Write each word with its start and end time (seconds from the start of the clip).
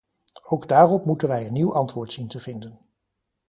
Ook 0.43 0.67
daarop 0.67 1.05
moeten 1.05 1.27
wij 1.27 1.45
een 1.45 1.53
nieuw 1.53 1.73
antwoord 1.73 2.11
zien 2.13 2.27
te 2.27 2.39
vinden. 2.39 2.79